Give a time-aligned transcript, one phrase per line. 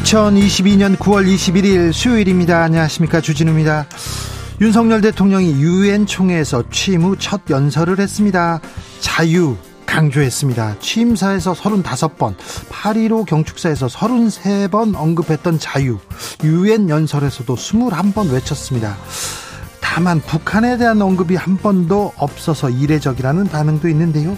[0.00, 2.62] 2022년 9월 21일 수요일입니다.
[2.62, 3.20] 안녕하십니까.
[3.22, 3.86] 주진우입니다.
[4.60, 8.60] 윤석열 대통령이 유엔 총회에서 취임 후 첫 연설을 했습니다.
[9.00, 10.76] 자유 강조했습니다.
[10.80, 12.34] 취임사에서 35번,
[12.70, 15.98] 8.15 경축사에서 33번 언급했던 자유,
[16.44, 18.96] 유엔 연설에서도 21번 외쳤습니다.
[19.80, 24.36] 다만 북한에 대한 언급이 한 번도 없어서 이례적이라는 반응도 있는데요.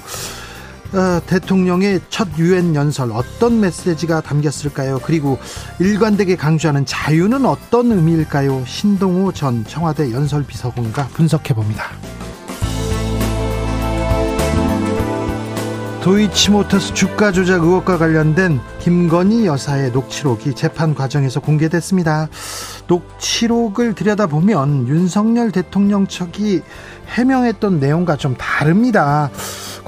[0.92, 5.00] 어, 대통령의 첫 유엔 연설 어떤 메시지가 담겼을까요?
[5.02, 5.38] 그리고
[5.78, 8.64] 일관되게 강조하는 자유는 어떤 의미일까요?
[8.66, 11.84] 신동우 전 청와대 연설 비서관과 분석해 봅니다.
[16.02, 22.28] 도이치모터스 주가 조작 의혹과 관련된 김건희 여사의 녹취록이 재판 과정에서 공개됐습니다.
[22.86, 26.62] 녹취록을 들여다보면 윤석열 대통령 측이
[27.08, 29.28] 해명했던 내용과 좀 다릅니다.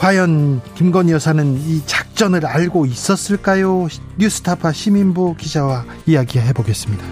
[0.01, 3.87] 과연 김건희 여사는 이 작전을 알고 있었을까요?
[4.17, 7.05] 뉴스타파 시민부 기자와 이야기해 보겠습니다.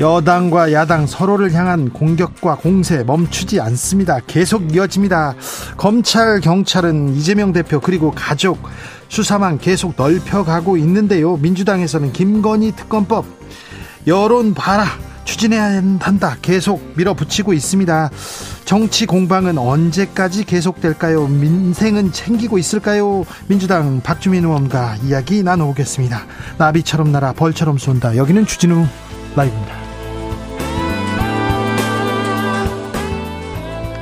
[0.00, 4.18] 여당과 야당 서로를 향한 공격과 공세 멈추지 않습니다.
[4.26, 5.36] 계속 이어집니다.
[5.76, 8.58] 검찰, 경찰은 이재명 대표 그리고 가족
[9.08, 11.36] 수사만 계속 넓혀가고 있는데요.
[11.36, 13.26] 민주당에서는 김건희 특검법
[14.08, 14.86] 여론 봐라
[15.24, 18.10] 추진해야 한다 계속 밀어붙이고 있습니다.
[18.64, 21.26] 정치 공방은 언제까지 계속될까요?
[21.26, 23.24] 민생은 챙기고 있을까요?
[23.46, 26.26] 민주당 박주민 의원과 이야기 나눠보겠습니다.
[26.58, 28.16] 나비처럼 날아 벌처럼 쏜다.
[28.16, 28.86] 여기는 주진우
[29.36, 29.82] 라이브입니다.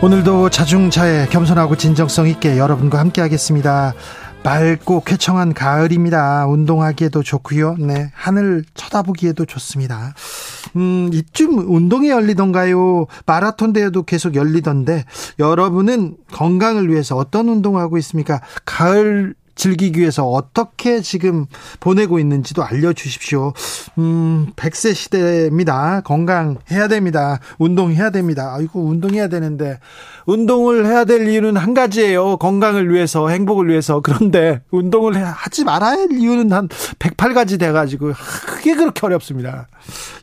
[0.02, 3.92] 오늘도 자중차에 겸손하고 진정성 있게 여러분과 함께 하겠습니다.
[4.42, 6.46] 맑고 쾌청한 가을입니다.
[6.46, 7.76] 운동하기에도 좋고요.
[7.78, 10.14] 네, 하늘 쳐다보기에도 좋습니다.
[10.76, 13.06] 음, 이쯤 운동이 열리던가요?
[13.26, 15.04] 마라톤 대회도 계속 열리던데
[15.38, 18.40] 여러분은 건강을 위해서 어떤 운동하고 있습니까?
[18.64, 21.46] 가을 즐기기 위해서 어떻게 지금
[21.80, 23.52] 보내고 있는지도 알려주십시오.
[23.98, 26.00] 음, 100세 시대입니다.
[26.02, 27.40] 건강해야 됩니다.
[27.58, 28.54] 운동해야 됩니다.
[28.54, 29.78] 아이고, 운동해야 되는데.
[30.26, 32.36] 운동을 해야 될 이유는 한 가지예요.
[32.36, 34.00] 건강을 위해서, 행복을 위해서.
[34.00, 38.12] 그런데 운동을 하지 말아야 할 이유는 한 108가지 돼가지고,
[38.46, 39.68] 그게 그렇게 어렵습니다.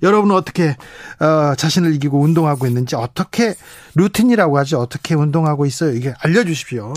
[0.03, 0.75] 여러분은 어떻게,
[1.19, 3.55] 어, 자신을 이기고 운동하고 있는지, 어떻게
[3.95, 4.79] 루틴이라고 하죠.
[4.79, 5.91] 어떻게 운동하고 있어요.
[5.93, 6.93] 이게 알려주십시오.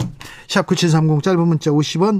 [0.49, 2.20] 샵9730 짧은 문자 50원,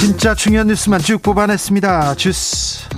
[0.00, 2.14] 진짜 중요한 뉴스만 쭉 뽑아냈습니다.
[2.14, 2.88] 주스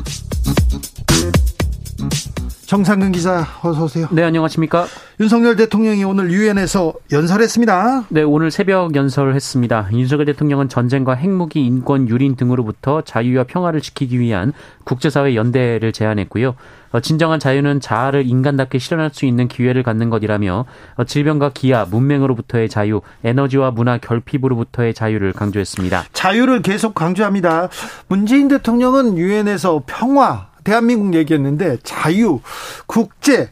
[2.72, 4.08] 정상근 기자 어서 오세요.
[4.12, 4.86] 네, 안녕하십니까?
[5.20, 8.06] 윤석열 대통령이 오늘 유엔에서 연설했습니다.
[8.08, 9.90] 네, 오늘 새벽 연설을 했습니다.
[9.92, 16.54] 윤석열 대통령은 전쟁과 핵무기, 인권, 유린 등으로부터 자유와 평화를 지키기 위한 국제사회 연대를 제안했고요.
[16.92, 20.64] 어, 진정한 자유는 자아를 인간답게 실현할 수 있는 기회를 갖는 것이라며
[20.96, 26.04] 어, 질병과 기아, 문맹으로부터의 자유, 에너지와 문화 결핍으로부터의 자유를 강조했습니다.
[26.14, 27.68] 자유를 계속 강조합니다.
[28.08, 32.40] 문재인 대통령은 유엔에서 평화, 대한민국 얘기했는데 자유,
[32.86, 33.50] 국제,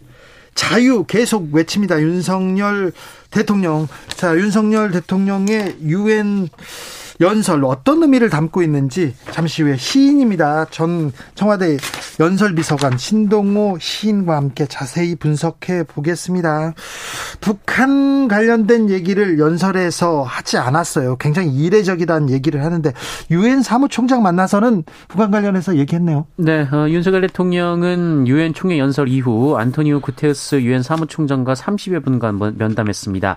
[0.54, 2.00] 자유 계속 외칩니다.
[2.00, 2.92] 윤석열
[3.30, 3.88] 대통령.
[4.08, 6.48] 자, 윤석열 대통령의 유엔
[7.20, 10.66] 연설 어떤 의미를 담고 있는지 잠시 후에 시인입니다.
[10.70, 11.76] 전 청와대
[12.18, 16.74] 연설 비서관 신동호 시인과 함께 자세히 분석해 보겠습니다.
[17.40, 21.16] 북한 관련된 얘기를 연설에서 하지 않았어요.
[21.16, 22.92] 굉장히 이례적이다는 얘기를 하는데
[23.30, 26.26] 유엔 사무총장 만나서는 북한 관련해서 얘기했네요.
[26.36, 33.36] 네, 어, 윤석열 대통령은 유엔 총회 연설 이후 안토니오 구테우스 유엔 사무총장과 30여 분간 면담했습니다.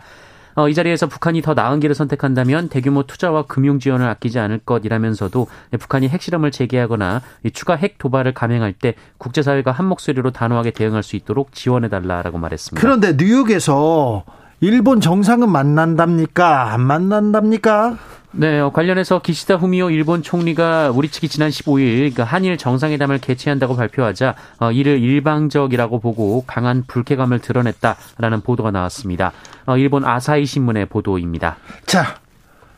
[0.56, 5.48] 어, 이 자리에서 북한이 더 나은 길을 선택한다면 대규모 투자와 금융 지원을 아끼지 않을 것이라면서도
[5.80, 7.22] 북한이 핵실험을 재개하거나
[7.54, 12.82] 추가 핵 도발을 감행할 때 국제사회가 한 목소리로 단호하게 대응할 수 있도록 지원해달라라고 말했습니다.
[12.82, 14.24] 그런데 뉴욕에서
[14.62, 16.72] 일본 정상은 만난답니까?
[16.72, 17.98] 안 만난답니까?
[18.36, 23.76] 네, 어, 관련해서 기시다 후미오 일본 총리가 우리 측이 지난 15일 그러니까 한일 정상회담을 개최한다고
[23.76, 29.34] 발표하자 어, 이를 일방적이라고 보고 강한 불쾌감을 드러냈다라는 보도가 나왔습니다.
[29.68, 31.58] 어, 일본 아사히 신문의 보도입니다.
[31.86, 32.18] 자,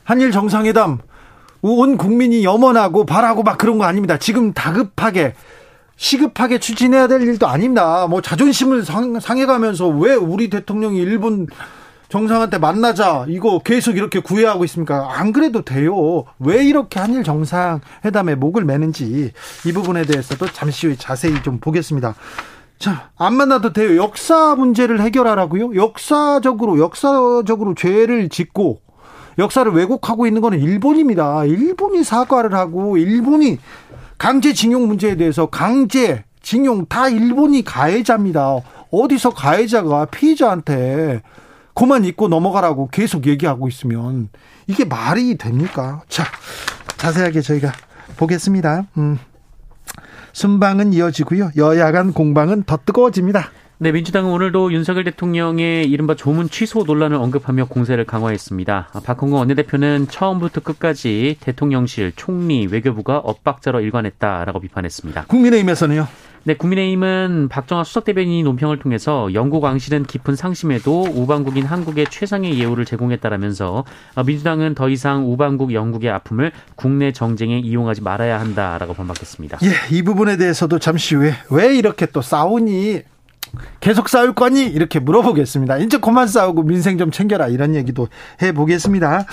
[0.03, 0.97] 한일 정상회담
[1.61, 4.17] 온 국민이 염원하고 바라고 막 그런 거 아닙니다.
[4.17, 5.35] 지금 다급하게
[5.95, 8.07] 시급하게 추진해야 될 일도 아닙니다.
[8.07, 11.47] 뭐 자존심을 상, 상해가면서 왜 우리 대통령이 일본
[12.15, 15.19] 정상한테 만나자 이거 계속 이렇게 구애하고 있습니까?
[15.19, 16.23] 안 그래도 돼요.
[16.39, 19.33] 왜 이렇게 한일 정상 회담에 목을 매는지
[19.65, 22.15] 이 부분에 대해서도 잠시 후에 자세히 좀 보겠습니다.
[22.79, 24.01] 자, 안 만나도 돼요.
[24.01, 25.75] 역사 문제를 해결하라고요?
[25.75, 28.79] 역사적으로 역사적으로 죄를 짓고
[29.37, 31.43] 역사를 왜곡하고 있는 거는 일본입니다.
[31.43, 33.59] 일본이 사과를 하고 일본이
[34.17, 38.59] 강제징용 문제에 대해서 강제 징용 다 일본이 가해자입니다.
[38.89, 41.21] 어디서 가해자가 피해자한테
[41.75, 44.29] 그만 잊고 넘어가라고 계속 얘기하고 있으면
[44.65, 46.01] 이게 말이 됩니까?
[46.07, 46.23] 자,
[46.97, 47.71] 자세하게 저희가
[48.17, 48.87] 보겠습니다.
[48.97, 49.19] 음.
[50.33, 51.51] 순방은 이어지고요.
[51.57, 53.51] 여야 간 공방은 더 뜨거워집니다.
[53.77, 58.89] 네, 민주당은 오늘도 윤석열 대통령의 이른바 조문 취소 논란을 언급하며 공세를 강화했습니다.
[59.03, 65.25] 박홍근 원내대표는 처음부터 끝까지 대통령실, 총리, 외교부가 엇박자로 일관했다라고 비판했습니다.
[65.27, 66.07] 국민의힘에서는요?
[66.47, 72.85] 네, 국민의힘은 박정화 수석 대변인이 논평을 통해서 영국 왕실은 깊은 상심에도 우방국인 한국의 최상의 예우를
[72.85, 73.83] 제공했다라면서
[74.23, 79.57] 민주당은 더 이상 우방국 영국의 아픔을 국내 정쟁에 이용하지 말아야 한다라고 반박했습니다.
[79.63, 83.01] 예, 이 부분에 대해서도 잠시 후에 왜 이렇게 또 싸우니
[83.79, 84.65] 계속 싸울 거니?
[84.67, 85.79] 이렇게 물어보겠습니다.
[85.79, 87.47] 이제 그만 싸우고 민생 좀 챙겨라.
[87.47, 88.07] 이런 얘기도
[88.43, 89.25] 해보겠습니다.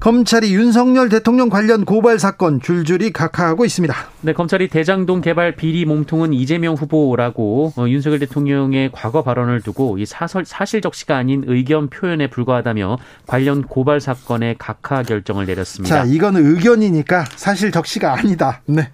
[0.00, 3.94] 검찰이 윤석열 대통령 관련 고발 사건 줄줄이 각하하고 있습니다.
[4.22, 10.06] 네, 검찰이 대장동 개발 비리 몸통은 이재명 후보라고 어, 윤석열 대통령의 과거 발언을 두고 이
[10.06, 15.96] 사설, 사실적시가 아닌 의견 표현에 불과하다며 관련 고발 사건의 각하 결정을 내렸습니다.
[15.96, 18.62] 자, 이거는 의견이니까 사실적시가 아니다.
[18.66, 18.90] 네,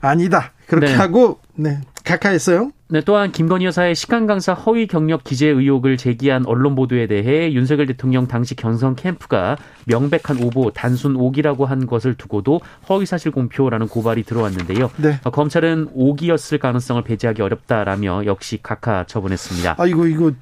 [0.00, 0.52] 아니다.
[0.66, 0.94] 그렇게 네.
[0.94, 2.70] 하고 네 각하했어요.
[2.88, 7.86] 네, 또한 김건희 여사의 시간 강사 허위 경력 기재 의혹을 제기한 언론 보도에 대해 윤석열
[7.86, 9.56] 대통령 당시 경선 캠프가
[9.86, 14.90] 명백한 오보, 단순 오기라고 한 것을 두고도 허위 사실 공표라는 고발이 들어왔는데요.
[14.98, 15.18] 네.
[15.24, 19.76] 어, 검찰은 오기였을 가능성을 배제하기 어렵다라며 역시 각하 처분했습니다.
[19.78, 20.32] 아 이거 이거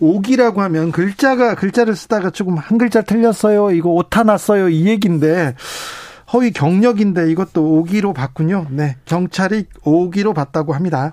[0.00, 3.70] 오기라고 하면 글자가 글자를 쓰다가 조금 한 글자 틀렸어요.
[3.70, 4.68] 이거 오타 났어요.
[4.68, 5.54] 이 얘긴데
[6.32, 8.66] 허위 경력인데 이것도 오기로 봤군요.
[8.70, 8.96] 네.
[9.04, 11.12] 경찰이 오기로 봤다고 합니다.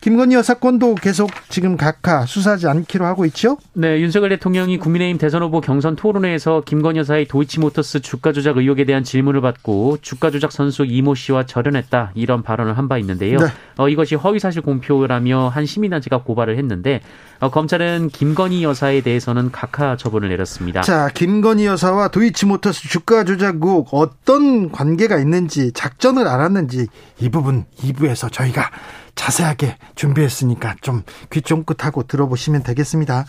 [0.00, 3.56] 김건희 여사 건도 계속 지금 각하 수사하지 않기로 하고 있죠?
[3.72, 4.00] 네.
[4.00, 9.40] 윤석열 대통령이 국민의힘 대선 후보 경선 토론회에서 김건희 여사의 도이치모터스 주가 조작 의혹에 대한 질문을
[9.40, 13.38] 받고 주가 조작 선수 이모 씨와 절연했다 이런 발언을 한 바 있는데요.
[13.38, 13.46] 네.
[13.76, 17.00] 어, 이것이 허위 사실 공표라며 한 시민단체가 고발을 했는데
[17.38, 20.80] 어, 검찰은 김건희 여사에 대해서는 각하 처분을 내렸습니다.
[20.80, 26.86] 자, 김건희 여사와 도이치모터스 주가 조작 의혹 어떤 관계가 있는지 작전을 알았는지
[27.20, 28.70] 이 부분 2부에서 저희가
[29.14, 33.24] 자세하게 준비했으니까 좀 귀 쫑긋하고 들어보시면 되겠습니다.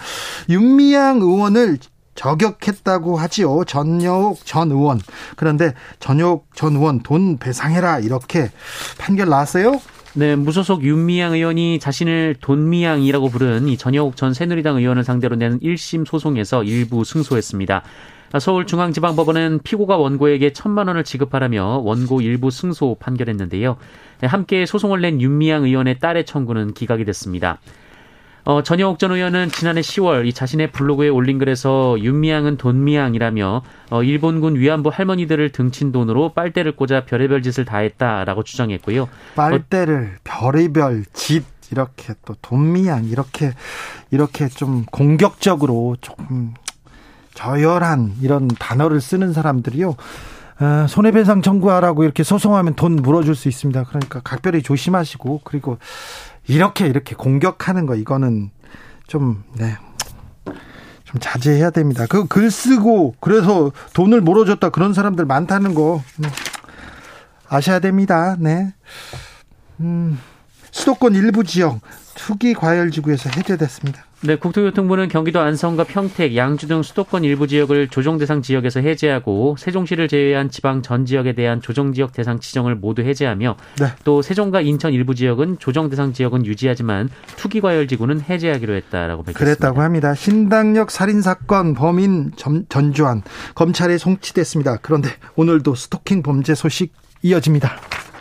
[0.49, 1.77] 윤미향 의원을
[2.15, 3.63] 저격했다고 하지요.
[3.65, 4.99] 전여옥 전 의원.
[5.37, 8.51] 그런데 전여옥 전 의원 돈 배상해라 이렇게
[8.99, 9.79] 판결 나왔어요.
[10.13, 16.05] 네, 무소속 윤미향 의원이 자신을 돈미향이라고 부른 이 전여옥 전 새누리당 의원을 상대로 낸 1심
[16.05, 17.83] 소송에서 일부 승소했습니다.
[18.39, 23.77] 서울중앙지방법원은 피고가 원고에게 천만 원을 지급하라며 원고 일부 승소 판결했는데요.
[24.21, 27.59] 네, 함께 소송을 낸 윤미향 의원의 딸의 청구는 기각이 됐습니다.
[28.43, 33.61] 어, 전영옥 전 의원은 지난해 10월 이 자신의 블로그에 올린 글에서 윤미향은 돈미향이라며
[33.91, 39.09] 어, 일본군 위안부 할머니들을 등친 돈으로 빨대를 꽂아 별의별 짓을 다 했다라고 주장했고요.
[39.35, 43.53] 빨대를 별의별 짓 이렇게 또 돈미향 이렇게
[44.09, 46.53] 이렇게 좀 공격적으로 조금
[47.33, 49.95] 저열한 이런 단어를 쓰는 사람들이요.
[50.59, 53.83] 어, 손해배상 청구하라고 이렇게 소송하면 돈 물어줄 수 있습니다.
[53.85, 55.77] 그러니까 각별히 조심하시고 그리고
[56.47, 58.51] 이렇게 이렇게 공격하는 거 이거는
[59.07, 59.75] 좀 네.
[61.03, 62.05] 좀 자제해야 됩니다.
[62.07, 66.29] 그 글 쓰고 그래서 돈을 물어줬다 그런 사람들 많다는 거 음,
[67.49, 68.35] 아셔야 됩니다.
[68.39, 68.73] 네.
[69.79, 70.19] 음,
[70.71, 71.79] 수도권 일부 지역
[72.15, 74.05] 투기 과열 지구에서 해제됐습니다.
[74.23, 80.07] 네, 국토교통부는 경기도 안성과 평택, 양주 등 수도권 일부 지역을 조정 대상 지역에서 해제하고 세종시를
[80.07, 83.87] 제외한 지방 전 지역에 대한 조정 지역 대상 지정을 모두 해제하며 네.
[84.03, 89.39] 또 세종과 인천 일부 지역은 조정 대상 지역은 유지하지만 투기 과열 지구는 해제하기로 했다라고 밝혔습니다.
[89.39, 90.13] 그랬다고 합니다.
[90.13, 92.31] 신당역 살인 사건 범인
[92.69, 93.23] 전주환
[93.55, 94.77] 검찰에 송치됐습니다.
[94.83, 97.71] 그런데 오늘도 스토킹 범죄 소식 이어집니다.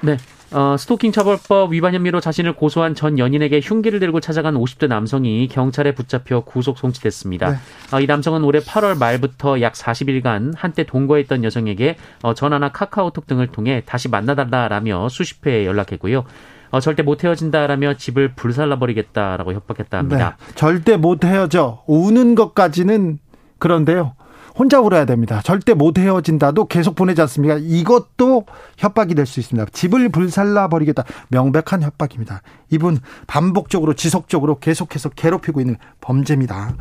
[0.00, 0.16] 네.
[0.52, 5.94] 어, 스토킹 처벌법 위반 혐의로 자신을 고소한 전 연인에게 흉기를 들고 찾아간 50대 남성이 경찰에
[5.94, 7.50] 붙잡혀 구속 송치됐습니다.
[7.50, 7.56] 네.
[7.92, 13.48] 어, 이 남성은 올해 8월 말부터 약 40일간 한때 동거했던 여성에게 어, 전화나 카카오톡 등을
[13.48, 16.24] 통해 다시 만나달라라며 수십 회 연락했고요.
[16.70, 20.36] 어, 절대 못 헤어진다라며 집을 불살라버리겠다라고 협박했다 합니다.
[20.38, 20.54] 네.
[20.54, 21.82] 절대 못 헤어져.
[21.86, 23.18] 우는 것까지는
[23.58, 24.14] 그런데요.
[24.58, 25.40] 혼자 울어야 됩니다.
[25.44, 27.56] 절대 못 헤어진다도 계속 보내지 않습니까?
[27.60, 28.46] 이것도
[28.78, 29.70] 협박이 될 수 있습니다.
[29.72, 31.04] 집을 불살라 버리겠다.
[31.28, 32.42] 명백한 협박입니다.
[32.70, 36.74] 이분 반복적으로 지속적으로 계속해서 괴롭히고 있는 범죄입니다.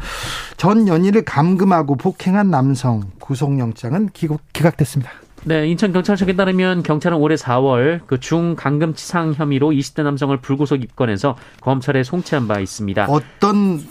[0.58, 4.10] 전 연인을 감금하고 폭행한 남성 구속영장은
[4.54, 5.12] 기각됐습니다.
[5.46, 12.48] 네, 인천경찰청에 따르면 경찰은 올해 4월 그 중감금치상 혐의로 20대 남성을 불구속 입건해서 검찰에 송치한
[12.48, 13.06] 바 있습니다.
[13.08, 13.82] 어떤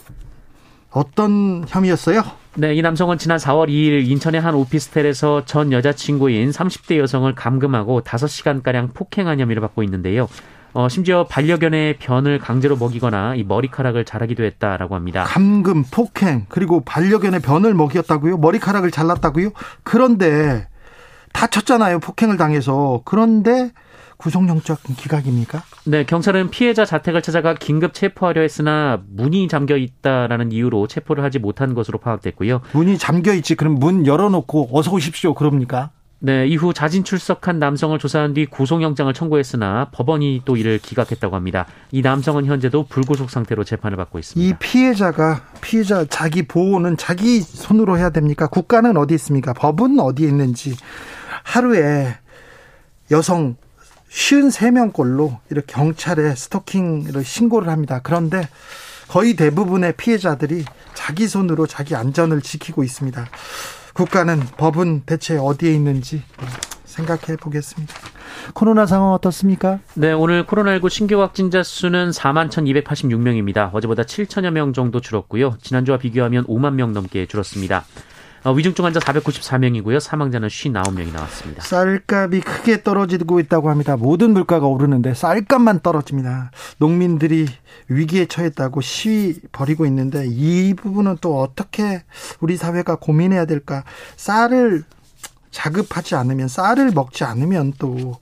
[0.91, 2.23] 어떤 혐의였어요?
[2.55, 8.95] 네, 이 남성은 지난 4월 2일 인천의 한 오피스텔에서 전 여자친구인 30대 여성을 감금하고 5시간가량
[8.95, 10.29] 폭행한 혐의를 받고 있는데요.
[10.73, 15.25] 어, 심지어 반려견의 변을 강제로 먹이거나 이 머리카락을 자르기도 했다라고 합니다.
[15.25, 18.39] 감금, 폭행, 그리고 반려견의 변을 먹였다고요?
[18.39, 19.51] 머리카락을 잘랐다고요?
[19.83, 20.67] 그런데
[21.33, 22.01] 다쳤잖아요.
[22.01, 23.03] 폭행을 당해서.
[23.05, 23.71] 그런데
[24.19, 25.63] 구속영장 기각입니까?
[25.87, 31.75] 네, 경찰은 피해자 자택을 찾아가 긴급 체포하려 했으나 문이 잠겨 있다라는 이유로 체포를 하지 못한
[31.75, 32.61] 것으로 파악됐고요.
[32.73, 33.55] 문이 잠겨 있지.
[33.55, 35.35] 그럼 문 열어놓고 어서 오십시오.
[35.35, 35.91] 그럽니까?
[36.21, 41.67] 네, 이후 자진 출석한 남성을 조사한 뒤 구속영장을 청구했으나 법원이 또 이를 기각했다고 합니다.
[41.93, 44.49] 이 남성은 현재도 불구속 상태로 재판을 받고 있습니다.
[44.49, 48.49] 이 피해자가 피해자 자기 보호는 자기 손으로 해야 됩니까?
[48.49, 49.53] 국가는 어디 있습니까?
[49.53, 50.75] 법은 어디에 있는지
[51.45, 52.17] 하루에
[53.13, 53.55] 여성
[54.11, 58.01] 53명꼴로 이렇게 경찰에 스토킹을 신고를 합니다.
[58.03, 58.49] 그런데
[59.09, 63.27] 거의 대부분의 피해자들이 자기 손으로 자기 안전을 지키고 있습니다.
[63.95, 66.23] 국가는 법은 대체 어디에 있는지
[66.85, 67.95] 생각해 보겠습니다.
[68.55, 69.81] 코로나 상황 어떻습니까?
[69.95, 73.71] 네, 오늘 코로나19 신규 확진자 수는 4만 1,286명입니다.
[73.73, 75.57] 어제보다 7천여 명 정도 줄었고요.
[75.63, 77.85] 지난주와 비교하면 5만 명 넘게 줄었습니다.
[78.49, 80.01] 어, 위중증 환자 494명이고요.
[80.01, 81.63] 사망자는 59명이 나왔습니다.
[81.63, 83.97] 쌀값이 크게 떨어지고 있다고 합니다.
[83.97, 86.51] 모든 물가가 오르는데 쌀값만 떨어집니다.
[86.79, 87.47] 농민들이
[87.89, 92.03] 위기에 처했다고 시위 벌이고 있는데 이 부분은 또 어떻게
[92.41, 93.85] 우리 사회가 고민해야 될까?
[94.17, 94.85] 쌀을
[95.51, 98.19] 자급하지 않으면 쌀을 먹지 않으면 또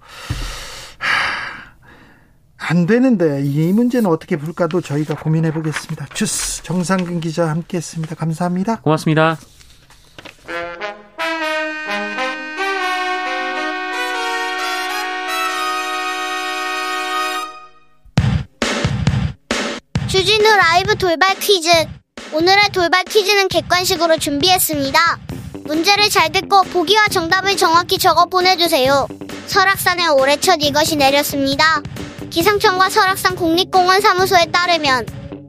[2.68, 6.06] 안 되는데 이 문제는 어떻게 풀까도 저희가 고민해 보겠습니다.
[6.14, 8.16] 주스 정상근 기자 함께했습니다.
[8.16, 8.80] 감사합니다.
[8.80, 9.36] 고맙습니다.
[20.98, 21.68] 돌발 퀴즈.
[22.32, 25.18] 오늘의 돌발 퀴즈는 객관식으로 준비했습니다.
[25.64, 29.06] 문제를 잘 듣고 보기와 정답을 정확히 적어 보내주세요.
[29.46, 31.82] 설악산에 올해 첫 이것이 내렸습니다.
[32.30, 35.06] 기상청과 설악산 국립공원 사무소에 따르면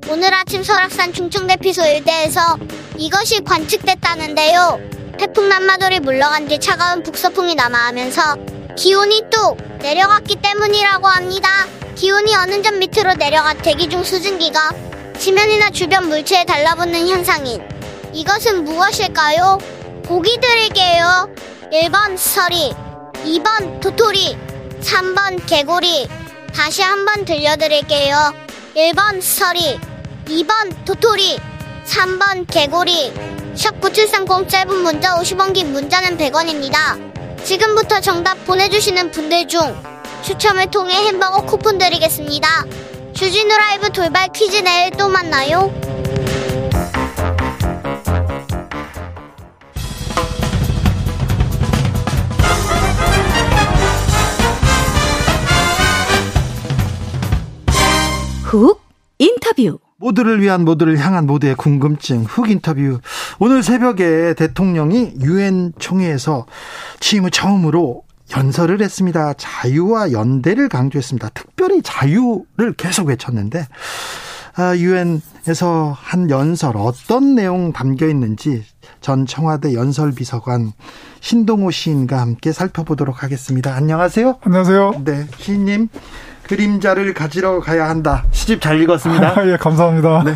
[0.09, 2.57] 오늘 아침 설악산 충청대피소 일대에서
[2.97, 4.79] 이것이 관측됐다는데요.
[5.17, 11.49] 태풍 남마돌이 물러간 뒤 차가운 북서풍이 남하하면서 기온이 뚝 내려갔기 때문이라고 합니다.
[11.95, 14.71] 기온이 어느 점 밑으로 내려가 대기 중 수증기가
[15.19, 17.61] 지면이나 주변 물체에 달라붙는 현상인
[18.13, 19.57] 이것은 무엇일까요?
[20.03, 21.29] 보기 드릴게요.
[21.71, 22.73] 1번 서리,
[23.25, 24.37] 2번 도토리,
[24.81, 26.07] 3번 개구리.
[26.53, 28.33] 다시 한번 들려드릴게요.
[28.75, 29.79] 1번 서리,
[30.25, 31.37] 2번 도토리,
[31.85, 33.11] 3번 개구리.
[33.55, 37.43] 샵 9730 짧은 문자 50원 긴 문자는 100원입니다.
[37.43, 39.61] 지금부터 정답 보내주시는 분들 중
[40.23, 42.65] 추첨을 통해 햄버거 쿠폰 드리겠습니다.
[43.17, 45.73] 주진우 라이브 돌발 퀴즈 내일 또 만나요.
[58.43, 58.79] 훅
[59.17, 62.99] 인터뷰 모두를 위한 모두를 향한 모두의 궁금증 흑 인터뷰.
[63.39, 66.45] 오늘 새벽에 대통령이 유엔 총회에서
[66.99, 68.03] 취임 후 처음으로
[68.35, 69.33] 연설을 했습니다.
[69.33, 71.29] 자유와 연대를 강조했습니다.
[71.29, 73.65] 특별히 자유를 계속 외쳤는데
[74.55, 78.63] 아, 유엔에서 한 연설 어떤 내용 담겨 있는지
[79.01, 80.73] 전 청와대 연설 비서관
[81.19, 83.75] 신동호 시인과 함께 살펴보도록 하겠습니다.
[83.75, 84.39] 안녕하세요.
[84.41, 85.03] 안녕하세요.
[85.05, 85.89] 네, 시인님.
[86.47, 88.25] 그림자를 가지러 가야 한다.
[88.31, 89.33] 시집 잘 읽었습니다.
[89.39, 90.23] 아, 예, 감사합니다.
[90.23, 90.33] 네.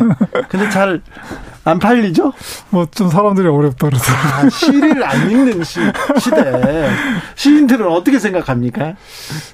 [0.48, 1.00] 근데 잘
[1.64, 2.32] 안 팔리죠?
[2.70, 4.04] 뭐 좀 사람들이 어렵다 그래서.
[4.12, 5.80] 아, 시를 안 읽는 시,
[6.18, 6.90] 시대.
[7.36, 8.94] 시인들은 어떻게 생각합니까?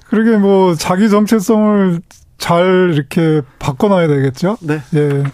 [0.08, 2.00] 그러게 뭐 자기 정체성을
[2.38, 4.56] 잘 이렇게 바꿔놔야 되겠죠?
[4.60, 4.80] 네.
[4.94, 5.24] 예.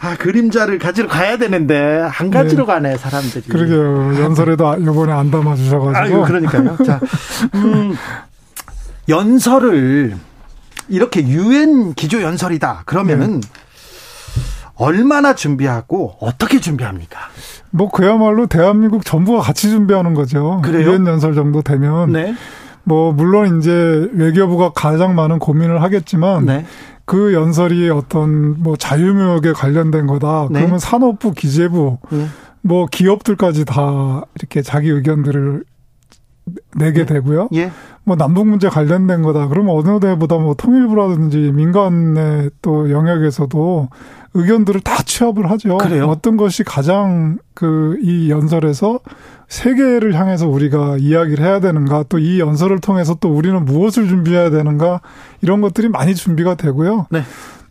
[0.00, 2.72] 아, 그림자를 가지러 가야 되는데, 안 가지러 네.
[2.74, 3.44] 가네, 사람들이.
[3.48, 4.22] 그러게요.
[4.22, 5.96] 연설에도 요번에 안 담아 주셔가지고.
[5.96, 6.76] 아유, 그러니까요.
[6.84, 7.00] 자,
[7.54, 7.96] 음,
[9.08, 10.14] 연설을,
[10.90, 12.82] 이렇게 유엔 기조 연설이다.
[12.84, 13.48] 그러면은, 네.
[14.76, 17.18] 얼마나 준비하고 어떻게 준비합니까?
[17.70, 20.60] 뭐 그야말로 대한민국 전부가 같이 준비하는 거죠.
[20.64, 20.90] 그래요?
[20.90, 22.34] 유엔 연설 정도 되면 네.
[22.84, 26.66] 뭐 물론 이제 외교부가 가장 많은 고민을 하겠지만 네.
[27.04, 30.48] 그 연설이 어떤 뭐 자유무역에 관련된 거다.
[30.50, 30.60] 네.
[30.60, 32.26] 그러면 산업부, 기재부, 네.
[32.62, 35.64] 뭐 기업들까지 다 이렇게 자기 의견들을
[36.76, 37.14] 내게 네.
[37.14, 37.48] 되고요.
[37.54, 37.70] 예.
[38.04, 39.48] 뭐 남북 문제 관련된 거다.
[39.48, 43.88] 그러면 어느 데보다 뭐 통일부라든지 민간의 또 영역에서도
[44.34, 45.78] 의견들을 다 취합을 하죠.
[45.78, 46.06] 그래요?
[46.06, 48.98] 어떤 것이 가장 그 이 연설에서
[49.48, 55.00] 세계를 향해서 우리가 이야기를 해야 되는가 또 이 연설을 통해서 또 우리는 무엇을 준비해야 되는가
[55.40, 57.06] 이런 것들이 많이 준비가 되고요.
[57.10, 57.22] 네.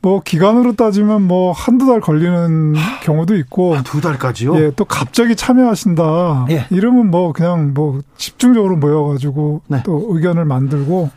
[0.03, 4.53] 뭐 기간으로 따지면 뭐 한두 달 걸리는 경우도 있고 아, 두 달까지요?
[4.57, 6.47] 예, 또 갑자기 참여하신다.
[6.49, 6.65] 예.
[6.71, 9.81] 이러면 뭐 그냥 뭐 집중적으로 모여 가지고 네.
[9.85, 11.09] 또 의견을 만들고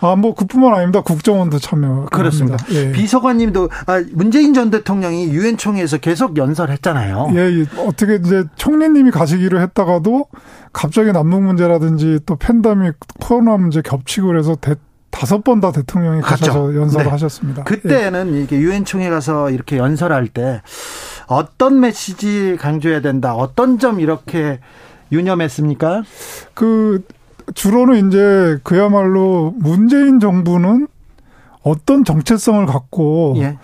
[0.00, 1.00] 아, 뭐 그뿐만 아닙니다.
[1.00, 2.06] 국정원도 참여.
[2.12, 2.58] 그렇습니다.
[2.70, 2.92] 예.
[2.92, 7.30] 비서관님도 아, 문재인 전 대통령이 유엔 총회에서 계속 연설했잖아요.
[7.34, 10.26] 예, 예, 어떻게 이제 총리님이 가시기로 했다가도
[10.72, 14.76] 갑자기 남북 문제라든지 또 팬데믹 코로나 문제 겹치고 그래서 대,
[15.10, 17.10] 다섯 번 다 대통령이 가셔서 연설을 네.
[17.10, 17.64] 하셨습니다.
[17.64, 18.42] 그때는 예.
[18.42, 20.62] 이게 유엔 총회 가서 이렇게 연설할 때
[21.26, 23.34] 어떤 메시지 강조해야 된다.
[23.34, 24.60] 어떤 점 이렇게
[25.10, 26.02] 유념했습니까?
[26.54, 27.02] 그
[27.54, 30.86] 주로는 이제 그야말로 문재인 정부는
[31.62, 33.58] 어떤 정체성을 갖고 예.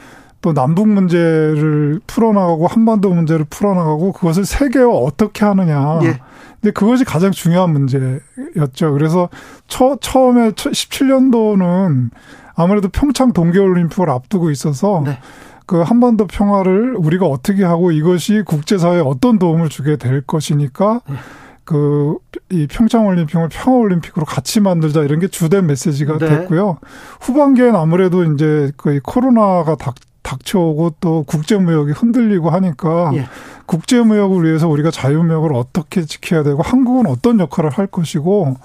[0.44, 6.00] 또 남북 문제를 풀어나가고 한반도 문제를 풀어나가고 그것을 세계와 어떻게 하느냐.
[6.02, 6.20] 예.
[6.60, 8.92] 근데 그것이 가장 중요한 문제였죠.
[8.92, 9.30] 그래서
[9.68, 12.10] 처, 처음에 17년도는
[12.56, 15.18] 아무래도 평창 동계올림픽을 앞두고 있어서 네.
[15.64, 21.16] 그 한반도 평화를 우리가 어떻게 하고 이것이 국제사회에 어떤 도움을 주게 될 것이니까 네.
[21.64, 26.28] 그이 평창 올림픽을 평화 올림픽으로 같이 만들자 이런 게 주된 메시지가 네.
[26.28, 26.80] 됐고요.
[27.22, 33.26] 후반기엔 아무래도 이제 그 코로나가 닥 닥쳐오고 또 국제무역이 흔들리고 하니까 예.
[33.66, 38.56] 국제무역을 위해서 우리가 자유무역을 어떻게 지켜야 되고 한국은 어떤 역할을 할 것이고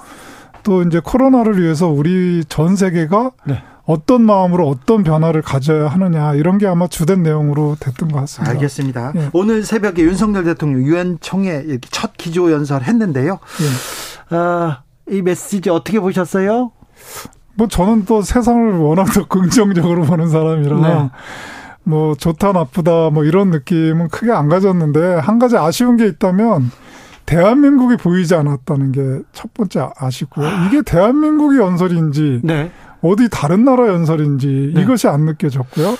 [0.63, 3.61] 또 이제 코로나를 위해서 우리 전 세계가 네.
[3.85, 8.51] 어떤 마음으로 어떤 변화를 가져야 하느냐 이런 게 아마 주된 내용으로 됐던 것 같습니다.
[8.51, 9.13] 알겠습니다.
[9.15, 9.29] 예.
[9.33, 13.39] 오늘 새벽에 윤석열 대통령 유엔 총회 첫 기조 연설 했는데요.
[13.61, 14.35] 예.
[14.35, 16.71] 아, 이 메시지 어떻게 보셨어요?
[17.59, 21.09] 뭐 저는 또 세상을 워낙 더 긍정적으로 보는 사람이라 네.
[21.83, 26.71] 뭐 좋다 나쁘다 뭐 이런 느낌은 크게 안 가졌는데 한 가지 아쉬운 게 있다면
[27.25, 29.01] 대한민국이 보이지 않았다는 게
[29.33, 30.47] 첫 번째 아쉽고요.
[30.67, 32.71] 이게 대한민국이 연설인지 네.
[33.01, 34.81] 어디 다른 나라 연설인지 네.
[34.81, 35.95] 이것이 안 느껴졌고요.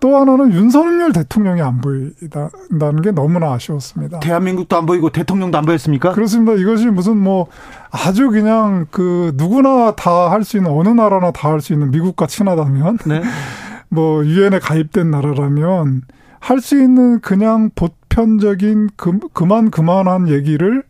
[0.00, 4.20] 또 하나는 윤석열 대통령이 안 보인다는 게 너무나 아쉬웠습니다.
[4.20, 6.12] 대한민국도 안 보이고 대통령도 안 보였습니까?
[6.12, 6.52] 그렇습니다.
[6.54, 7.46] 이것이 무슨 뭐
[7.90, 12.26] 아주 그냥 그 누구나 다 할 수 있는 어느 나라나 다 할 수 있는 미국과
[12.26, 13.22] 친하다면 네.
[13.88, 16.02] 뭐 유엔에 가입된 나라라면
[16.40, 20.82] 할 수 있는 그냥 보편적인 그, 그만 그만한 얘기를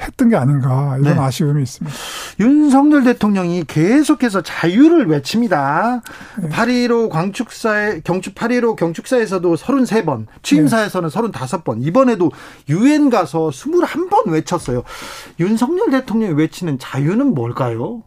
[0.00, 1.20] 했던 게 아닌가 이런 네.
[1.20, 1.96] 아쉬움이 있습니다.
[2.40, 6.02] 윤석열 대통령이 계속해서 자유를 외칩니다.
[6.42, 6.48] 네.
[6.48, 11.18] 8.15 광축사에 경축 8.15 경축사에서도 33번, 취임사에서는 네.
[11.18, 12.30] 35번, 이번에도
[12.68, 14.82] 유엔 가서 21번 외쳤어요.
[15.40, 18.02] 윤석열 대통령이 외치는 자유는 뭘까요?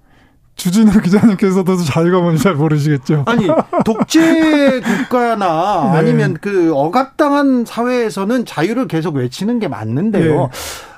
[0.57, 3.23] 주진우 기자님께서도 자유가 뭔지 잘 모르시겠죠.
[3.27, 3.47] 아니
[3.85, 5.97] 독재 국가나 네.
[5.99, 10.41] 아니면 그 억압당한 사회에서는 자유를 계속 외치는 게 맞는데요.
[10.41, 10.47] 네.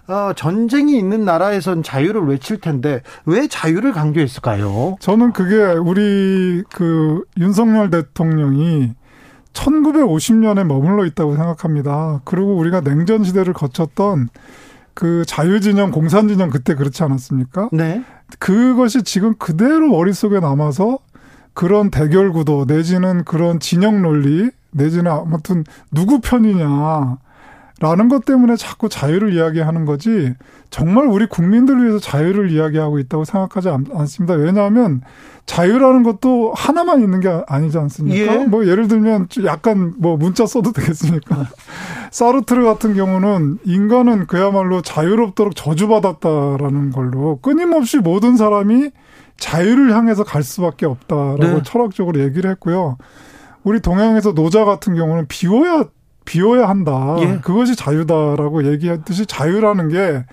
[0.10, 4.98] 어, 전쟁이 있는 나라에선 자유를 외칠 텐데 왜 자유를 강조했을까요?
[5.00, 8.94] 저는 그게 우리 그 윤석열 대통령이
[9.54, 12.22] 1950년에 머물러 있다고 생각합니다.
[12.26, 14.30] 그리고 우리가 냉전 시대를 거쳤던
[14.96, 17.70] 그 자유진영, 공산진영 그때 그렇지 않았습니까?
[17.72, 18.04] 네.
[18.40, 20.98] 그것이 지금 그대로 머릿속에 남아서
[21.54, 27.18] 그런 대결 구도 내지는 그런 진영 논리 내지는 아무튼 누구 편이냐
[27.80, 30.34] 라는 것 때문에 자꾸 자유를 이야기하는 거지
[30.70, 35.02] 정말 우리 국민들을 위해서 자유를 이야기하고 있다고 생각하지 않, 습니다 왜냐하면
[35.46, 38.42] 자유라는 것도 하나만 있는 게 아니지 않습니까?
[38.42, 38.46] 예.
[38.46, 41.48] 뭐 예를 들면 약간 뭐 문자 써도 되겠습니까?
[42.12, 48.92] 사르트르 같은 경우는 인간은 그야말로 자유롭도록 저주받았다라는 걸로 끊임없이 모든 사람이
[49.38, 51.62] 자유를 향해서 갈 수밖에 없다라고 네.
[51.64, 52.98] 철학적으로 얘기를 했고요.
[53.64, 55.86] 우리 동양에서 노자 같은 경우는 비워야
[56.30, 57.16] 비워야 한다.
[57.20, 57.40] 예.
[57.42, 60.26] 그것이 자유다라고 얘기했듯이 자유라는 게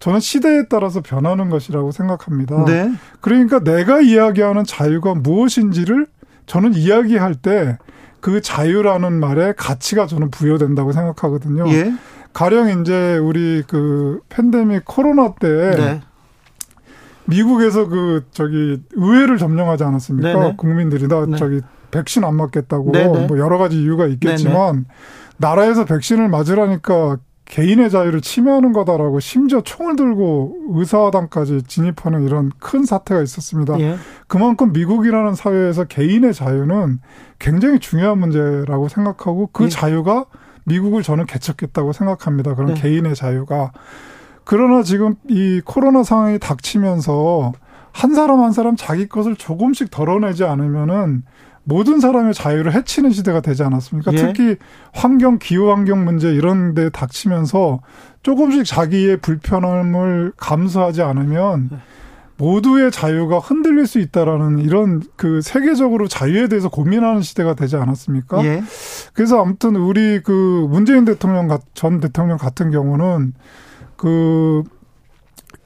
[0.00, 2.64] 저는 시대에 따라서 변하는 것이라고 생각합니다.
[2.64, 2.92] 네.
[3.20, 6.06] 그러니까 내가 이야기하는 자유가 무엇인지를
[6.46, 7.78] 저는 이야기할 때
[8.24, 11.68] 그 자유라는 말에 가치가 저는 부여된다고 생각하거든요.
[11.74, 11.92] 예.
[12.32, 16.00] 가령 이제 우리 그 팬데믹 코로나 때 네.
[17.26, 20.32] 미국에서 그 저기 의회를 점령하지 않았습니까?
[20.32, 20.54] 네네.
[20.56, 21.36] 국민들이 다 네.
[21.36, 23.26] 저기 백신 안 맞겠다고 네네.
[23.26, 24.84] 뭐 여러 가지 이유가 있겠지만 네네.
[25.36, 33.22] 나라에서 백신을 맞으라니까 개인의 자유를 침해하는 거다라고 심지어 총을 들고 의사당까지 진입하는 이런 큰 사태가
[33.22, 33.78] 있었습니다.
[33.80, 33.96] 예.
[34.26, 37.00] 그만큼 미국이라는 사회에서 개인의 자유는
[37.38, 39.68] 굉장히 중요한 문제라고 생각하고 그 예.
[39.68, 40.24] 자유가
[40.64, 42.54] 미국을 저는 개척했다고 생각합니다.
[42.54, 42.80] 그런 네.
[42.80, 43.72] 개인의 자유가.
[44.44, 47.52] 그러나 지금 이 코로나 상황이 닥치면서
[47.92, 51.22] 한 사람 한 사람 자기 것을 조금씩 덜어내지 않으면은
[51.64, 54.12] 모든 사람의 자유를 해치는 시대가 되지 않았습니까?
[54.12, 54.16] 예.
[54.16, 54.56] 특히
[54.92, 57.80] 환경, 기후 환경 문제 이런 데 닥치면서
[58.22, 61.70] 조금씩 자기의 불편함을 감수하지 않으면
[62.36, 68.44] 모두의 자유가 흔들릴 수 있다라는 이런 그 세계적으로 자유에 대해서 고민하는 시대가 되지 않았습니까?
[68.44, 68.62] 예.
[69.12, 73.34] 그래서 아무튼 우리 그 문재인 대통령 전 대통령 같은 경우는
[73.96, 74.64] 그,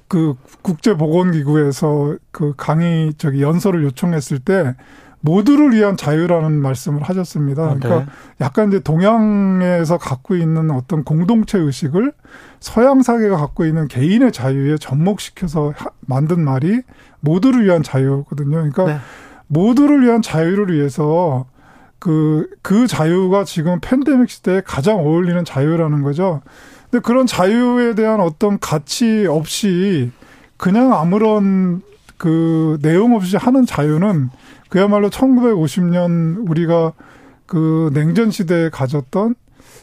[0.06, 4.74] 그 국제보건기구에서 그 강의 저기 연설을 요청했을 때
[5.20, 7.62] 모두를 위한 자유라는 말씀을 하셨습니다.
[7.62, 8.06] 아, 그러니까 네.
[8.40, 12.12] 약간 이제 동양에서 갖고 있는 어떤 공동체 의식을
[12.60, 16.82] 서양 사회가 갖고 있는 개인의 자유에 접목시켜서 만든 말이
[17.20, 18.50] 모두를 위한 자유거든요.
[18.50, 18.96] 그러니까 네.
[19.48, 21.46] 모두를 위한 자유를 위해서
[21.98, 26.42] 그, 그 자유가 지금 팬데믹 시대에 가장 어울리는 자유라는 거죠.
[26.90, 30.12] 근데 그런 자유에 대한 어떤 가치 없이
[30.56, 31.82] 그냥 아무런
[32.18, 34.30] 그 내용 없이 하는 자유는
[34.68, 36.92] 그야말로 1950년 우리가
[37.46, 39.34] 그 냉전 시대에 가졌던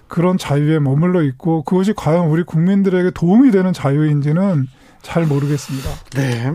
[0.08, 4.68] 그런 자유에 머물러 있고 그것이 과연 우리 국민들에게 도움이 되는 자유인지는
[5.02, 5.90] 잘 모르겠습니다.
[6.16, 6.54] 네.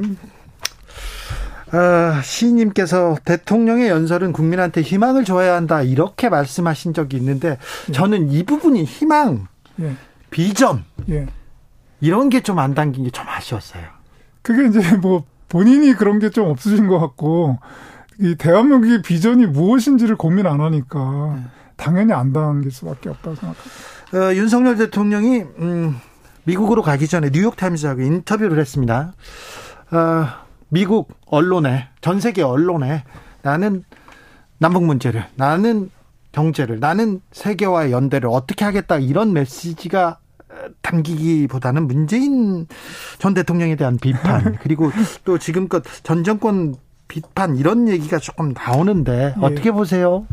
[1.72, 7.92] 아, 시인님께서 대통령의 연설은 국민한테 희망을 줘야 한다 이렇게 말씀하신 적이 있는데 예.
[7.92, 9.46] 저는 이 부분이 희망,
[9.80, 9.94] 예.
[10.30, 11.26] 비전 예.
[12.00, 13.84] 이런 게 좀 안 담긴 게 좀 아쉬웠어요.
[14.42, 17.58] 그게 이제 뭐 본인이 그런 게 좀 없으신 것 같고
[18.18, 21.42] 이 대한민국의 비전이 무엇인지를 고민 안 하니까 네.
[21.76, 23.70] 당연히 안 당길 수밖에 없다고 생각합니다.
[24.16, 25.96] 어, 윤석열 대통령이 음,
[26.44, 29.12] 미국으로 가기 전에 뉴욕 타임즈하고 인터뷰를 했습니다.
[29.90, 30.26] 어,
[30.68, 33.04] 미국 언론에 전 세계 언론에
[33.42, 33.84] 나는
[34.58, 35.90] 남북 문제를 나는
[36.32, 40.18] 경제를 나는 세계와의 연대를 어떻게 하겠다 이런 메시지가
[40.82, 42.66] 당기기보다는 문재인
[43.18, 44.90] 전 대통령에 대한 비판 그리고
[45.24, 46.74] 또 지금껏 전 정권
[47.08, 49.44] 비판 이런 얘기가 조금 나오는데 예.
[49.44, 50.26] 어떻게 보세요?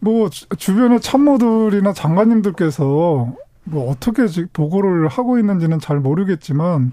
[0.00, 3.32] 뭐 주변의 참모들이나 장관님들께서
[3.64, 6.92] 뭐 어떻게 보고를 하고 있는지는 잘 모르겠지만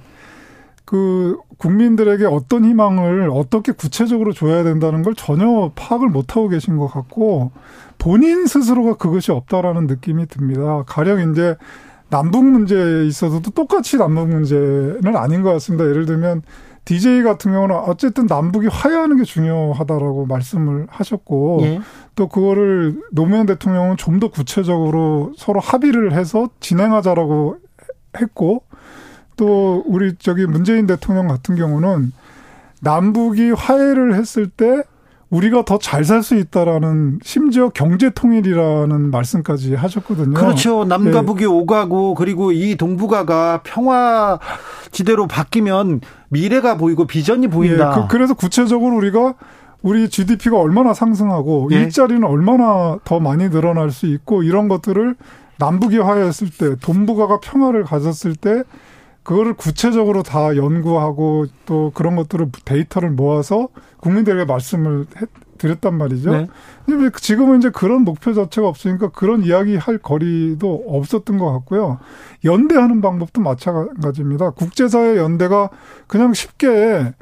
[0.85, 6.87] 그 국민들에게 어떤 희망을 어떻게 구체적으로 줘야 된다는 걸 전혀 파악을 못 하고 계신 것
[6.87, 7.51] 같고
[7.97, 10.83] 본인 스스로가 그것이 없다라는 느낌이 듭니다.
[10.87, 11.55] 가령 이제
[12.09, 15.85] 남북 문제에 있어서도 똑같이 남북 문제는 아닌 것 같습니다.
[15.87, 16.41] 예를 들면
[16.85, 21.79] DJ 같은 경우는 어쨌든 남북이 화해하는 게 중요하다라고 말씀을 하셨고 예.
[22.15, 27.57] 또 그거를 노무현 대통령은 좀 더 구체적으로 서로 합의를 해서 진행하자라고
[28.19, 28.63] 했고
[29.43, 32.13] 또 우리 저기 문재인 대통령 같은 경우는
[32.79, 34.83] 남북이 화해를 했을 때
[35.29, 40.35] 우리가 더 잘 살 수 있다라는 심지어 경제 통일이라는 말씀까지 하셨거든요.
[40.35, 40.85] 그렇죠.
[40.85, 41.25] 남과 예.
[41.25, 44.39] 북이 오가고 그리고 이 동북아가 평화
[44.91, 48.03] 지대로 바뀌면 미래가 보이고 비전이 보인다.
[48.03, 48.07] 예.
[48.09, 49.33] 그, 래서 구체적으로 우리가
[49.81, 51.81] 우리 GDP가 얼마나 상승하고 예.
[51.81, 55.15] 일자리는 얼마나 더 많이 늘어날 수 있고 이런 것들을
[55.57, 58.63] 남북이 화해했을 때 동북아가 평화를 가졌을 때
[59.23, 65.25] 그거를 구체적으로 다 연구하고 또 그런 것들을 데이터를 모아서 국민들에게 말씀을 해,
[65.57, 66.31] 드렸단 말이죠.
[66.31, 66.47] 네.
[66.85, 71.99] 근데 지금은 이제 그런 목표 자체가 없으니까 그런 이야기 할 거리도 없었던 것 같고요.
[72.43, 74.51] 연대하는 방법도 마찬가지입니다.
[74.51, 75.69] 국제사회 연대가
[76.07, 77.13] 그냥 쉽게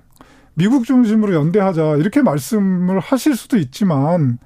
[0.55, 4.39] 미국 중심으로 연대하자 이렇게 말씀을 하실 수도 있지만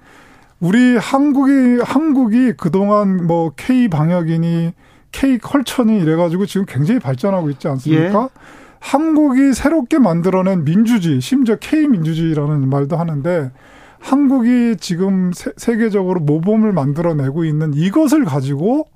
[0.59, 4.73] 우리 한국이 한국이 그동안 뭐 K 방역이니
[5.15, 8.23] K 컬처니 이래가지고 지금 굉장히 발전하고 있지 않습니까?
[8.23, 8.39] 예.
[8.81, 13.51] 한국이 새롭게 만들어낸 민주주의, 심지어 K 민주주의라는 말도 하는데
[13.99, 18.89] 한국이 지금 세, 계적으로 모범을 만들어내고 있는 이것을 가지고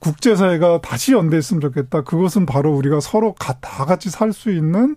[0.00, 2.02] 국제사회가 다시 연대했으면 좋겠다.
[2.04, 4.96] 그것은 바로 우리가 서로 다 같이 살 수 있는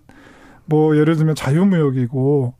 [0.66, 2.54] 뭐 예를 들면 자유무역이고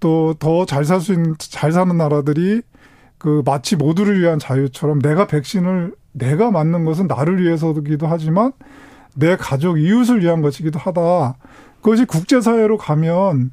[0.00, 2.60] 또 더 잘 살 수 있는 잘 사는 나라들이
[3.18, 8.52] 그 마치 모두를 위한 자유처럼 내가 백신을 내가 맞는 것은 나를 위해서기도 하지만
[9.14, 11.36] 내 가족 이웃을 위한 것이기도 하다.
[11.82, 13.50] 그것이 국제사회로 가면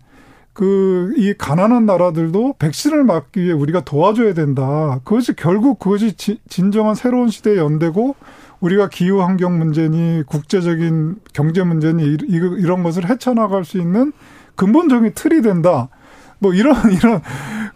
[0.54, 5.00] 그, 이 가난한 나라들도 백신을 맞기 위해 우리가 도와줘야 된다.
[5.04, 8.16] 그것이 결국 그것이 지, 진정한 새로운 시대의 연대고
[8.60, 14.14] 우리가 기후 환경 문제니 국제적인 경제 문제니 이, 이런 것을 헤쳐나갈 수 있는
[14.56, 15.90] 근본적인 틀이 된다.
[16.40, 17.22] 뭐 이런, 이런,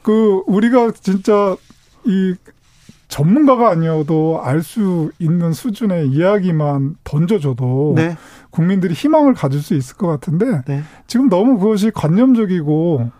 [0.01, 1.55] 그, 우리가 진짜
[2.05, 2.33] 이
[3.11, 8.15] 전문가가 아니어도 알 수 있는 수준의 이야기만 던져줘도 네.
[8.51, 10.81] 국민들이 희망을 가질 수 있을 것 같은데 네.
[11.07, 13.11] 지금 너무 그것이 관념적이고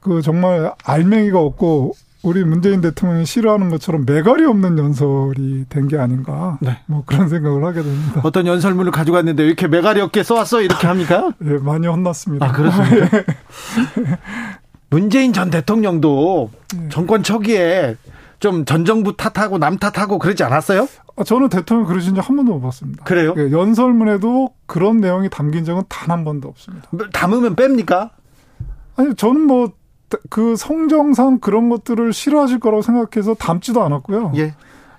[0.00, 6.58] 그 정말 알맹이가 없고 우리 문재인 대통령이 싫어하는 것처럼 매갈이 없는 연설이 된 게 아닌가.
[6.60, 6.78] 네.
[6.86, 8.20] 뭐 그런 생각을 하게 됩니다.
[8.24, 10.60] 어떤 연설문을 가지고 왔는데 왜 이렇게 매갈이 없게 써왔어?
[10.60, 11.30] 이렇게 합니까?
[11.44, 12.44] 예, 네, 많이 혼났습니다.
[12.44, 13.08] 아, 그렇습니까?
[14.90, 16.88] 문재인 전 대통령도 네.
[16.90, 17.96] 정권 초기에
[18.40, 20.86] 좀 전 정부 탓하고 남 탓하고 그러지 않았어요?
[21.16, 23.04] 아, 저는 대통령 그러신 적 한 번도 못 봤습니다.
[23.04, 23.34] 그래요?
[23.36, 26.86] 예, 연설문에도 그런 내용이 담긴 적은 단 한 번도 없습니다.
[26.90, 28.10] 뭐, 담으면 뺍니까?
[28.96, 29.72] 아니, 저는 뭐,
[30.30, 34.32] 그 성정상 그런 것들을 싫어하실 거라고 생각해서 담지도 않았고요.
[34.36, 34.54] 예.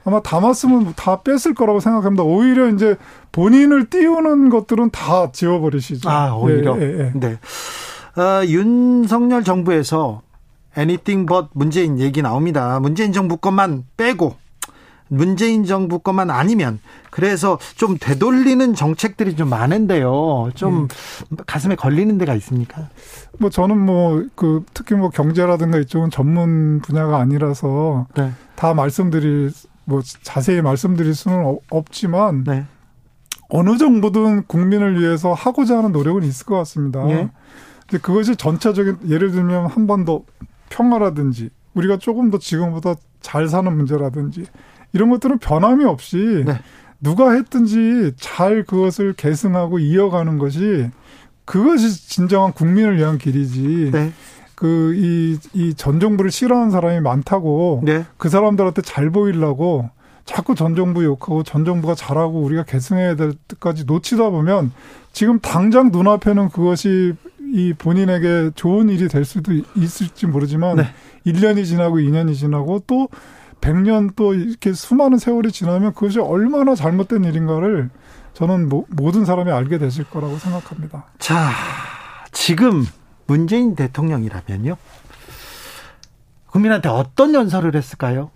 [0.06, 2.24] 아마 담았으면 다 뺐을 거라고 생각합니다.
[2.24, 2.96] 오히려 이제
[3.32, 6.10] 본인을 띄우는 것들은 다 지워버리시죠.
[6.10, 6.78] 아, 오히려?
[6.80, 7.12] 예, 예, 예.
[7.16, 7.40] 네.
[8.22, 10.22] 어, 윤석열 정부에서
[10.78, 12.80] anything but 문재인 얘기 나옵니다.
[12.80, 14.36] 문재인 정부 것만 빼고
[15.12, 16.80] 문재인 정부 것만 아니면
[17.10, 20.52] 그래서 좀 되돌리는 정책들이 좀 많은데요.
[20.54, 20.88] 좀
[21.30, 21.38] 네.
[21.48, 22.90] 가슴에 걸리는 데가 있습니까?
[23.40, 28.32] 뭐 저는 뭐 그 특히 뭐 경제라든가 이쪽은 전문 분야가 아니라서 네.
[28.56, 29.52] 다 말씀드릴
[29.86, 32.66] 뭐 자세히 말씀드릴 수는 없지만 네.
[33.50, 37.10] 어느 정도든 국민을 위해서 하고자 하는 노력은 있을 것 같습니다.
[37.10, 37.30] 예.
[37.88, 40.22] 근데 그것이 전체적인 예를 들면 한 번 더
[40.70, 44.46] 평화라든지 우리가 조금 더 지금보다 잘 사는 문제라든지
[44.94, 46.60] 이런 것들은 변함이 없이 네.
[47.00, 50.90] 누가 했든지 잘 그것을 계승하고 이어가는 것이
[51.46, 53.92] 그것이 진정한 국민을 위한 길이지.
[53.92, 54.12] 네.
[54.56, 58.06] 그, 이, 이전 정부를 싫어하는 사람이 많다고 네.
[58.18, 59.90] 그 사람들한테 잘 보이려고
[60.26, 64.72] 자꾸 전 정부 욕하고 전 정부가 잘하고 우리가 계승해야 될 때까지 놓치다 보면
[65.12, 67.14] 지금 당장 눈앞에는 그것이
[67.52, 70.84] 이 본인에게 좋은 일이 될 수도 있을지 모르지만 네.
[71.26, 73.10] 1년이 지나고 2년이 지나고 또
[73.62, 77.90] 100년 또 이렇게 수많은 세월이 지나면 그것이 얼마나 잘못된 일인가를
[78.34, 81.06] 저는 모, 모든 사람이 알게 되실 거라고 생각합니다.
[81.18, 81.50] 자,
[82.32, 82.86] 지금
[83.28, 84.78] 문재인 대통령이라면요.
[86.48, 88.32] 국민한테 어떤 연설을 했을까요?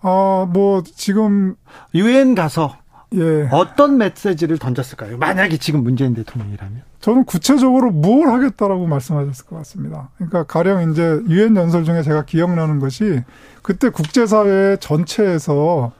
[0.00, 1.54] 아, 뭐 지금
[1.94, 2.76] 유엔 가서
[3.14, 3.48] 예.
[3.52, 5.18] 어떤 메시지를 던졌을까요?
[5.18, 6.82] 만약에 지금 문재인 대통령이라면?
[7.00, 10.10] 저는 구체적으로 뭘 하겠다라고 말씀하셨을 것 같습니다.
[10.16, 13.22] 그러니까 가령 이제 유엔 연설 중에 제가 기억나는 것이
[13.62, 15.92] 그때 국제사회 전체에서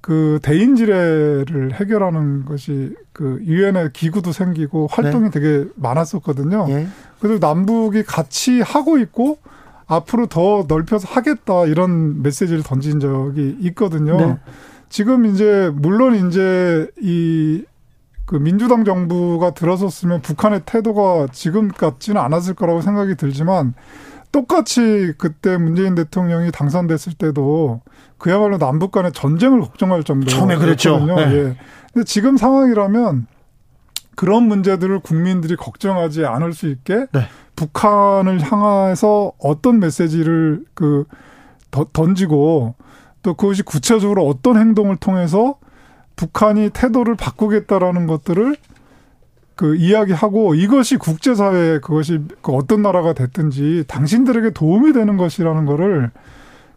[0.00, 5.30] 그 대인지뢰를 해결하는 것이 그 유엔의 기구도 생기고 활동이 네.
[5.30, 6.66] 되게 많았었거든요.
[6.68, 6.86] 예.
[7.18, 9.38] 그래서 남북이 같이 하고 있고
[9.86, 14.16] 앞으로 더 넓혀서 하겠다 이런 메시지를 던진 적이 있거든요.
[14.18, 14.38] 네.
[14.94, 17.64] 지금 이제 물론 이제 이
[18.26, 23.74] 그 민주당 정부가 들어섰으면 북한의 태도가 지금 같지는 않았을 거라고 생각이 들지만
[24.32, 27.82] 똑같이 그때 문재인 대통령이 당선됐을 때도
[28.18, 30.98] 그야말로 남북 간의 전쟁을 걱정할 정도로 처음에 그랬죠.
[31.04, 31.14] 네.
[31.18, 31.56] 예.
[31.92, 33.26] 근데 지금 상황이라면
[34.16, 37.28] 그런 문제들을 국민들이 걱정하지 않을 수 있게 네.
[37.56, 41.04] 북한을 향해서 어떤 메시지를 그
[41.92, 42.74] 던지고
[43.24, 45.56] 또 그것이 구체적으로 어떤 행동을 통해서
[46.14, 48.54] 북한이 태도를 바꾸겠다라는 것들을
[49.56, 56.10] 그 이야기하고 이것이 국제사회에 그것이 그 어떤 나라가 됐든지 당신들에게 도움이 되는 것이라는 거를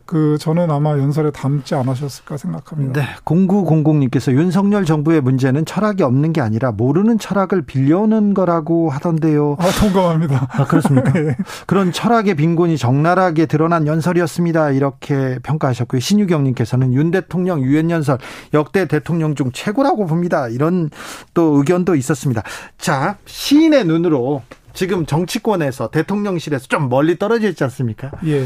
[0.07, 3.01] 그 저는 아마 연설에 담지 않으셨을까 생각합니다.
[3.01, 3.07] 네.
[3.25, 9.57] 0900님께서 윤석열 정부의 문제는 철학이 없는 게 아니라 모르는 철학을 빌려오는 거라고 하던데요.
[9.59, 10.47] 아, 동감합니다.
[10.49, 11.11] 아, 그렇습니까?
[11.11, 11.35] 네.
[11.67, 14.71] 그런 철학의 빈곤이 적나라하게 드러난 연설이었습니다.
[14.71, 15.99] 이렇게 평가하셨고요.
[15.99, 18.17] 신유경님께서는 윤 대통령 유엔 연설
[18.53, 20.47] 역대 대통령 중 최고라고 봅니다.
[20.47, 20.89] 이런
[21.33, 22.43] 또 의견도 있었습니다.
[22.77, 24.41] 자, 시인의 눈으로
[24.73, 28.11] 지금 정치권에서 대통령실에서 좀 멀리 떨어져 있지 않습니까?
[28.25, 28.45] 예.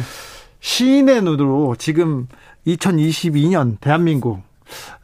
[0.61, 2.27] 시인의 눈으로 지금
[2.65, 4.41] 2022년 대한민국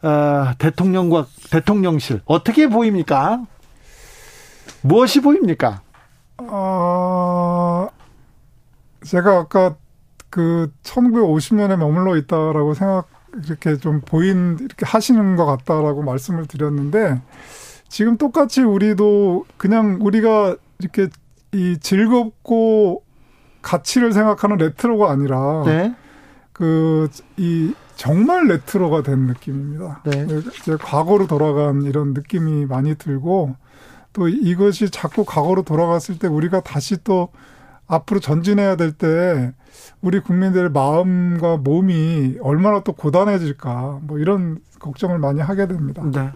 [0.02, 3.44] 어, 대통령과 대통령실 어떻게 보입니까?
[4.82, 5.82] 무엇이 보입니까?
[6.38, 7.88] 어,
[9.04, 9.76] 제가 아까
[10.30, 13.08] 그 1950년에 머물러 있다라고 생각
[13.44, 17.20] 이렇게 좀 보인 이렇게 하시는 것 같다라고 말씀을 드렸는데
[17.88, 21.08] 지금 똑같이 우리도 그냥 우리가 이렇게
[21.52, 23.02] 이 즐겁고
[23.62, 25.94] 가치를 생각하는 레트로가 아니라 네.
[26.52, 30.02] 그이 정말 레트로가 된 느낌입니다.
[30.04, 30.26] 네.
[30.60, 33.56] 이제 과거로 돌아간 이런 느낌이 많이 들고
[34.12, 37.28] 또 이것이 자꾸 과거로 돌아갔을 때 우리가 다시 또
[37.86, 39.52] 앞으로 전진해야 될 때
[40.00, 46.02] 우리 국민들의 마음과 몸이 얼마나 또 고단해질까 뭐 이런 걱정을 많이 하게 됩니다.
[46.12, 46.30] 네.